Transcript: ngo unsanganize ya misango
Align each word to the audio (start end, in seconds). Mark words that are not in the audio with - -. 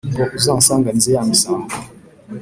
ngo 0.11 0.23
unsanganize 0.57 1.09
ya 1.15 1.21
misango 1.29 1.73